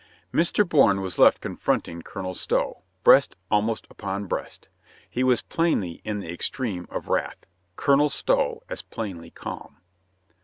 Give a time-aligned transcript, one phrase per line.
[0.33, 0.67] Mr.
[0.67, 4.67] Bourne was left confronting Colonel Stow, breast almost upon breast.
[5.07, 9.77] He was plainly in the ex treme of wrath; Colonel Stow as plainly calm.